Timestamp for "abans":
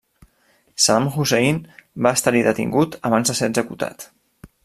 3.11-3.33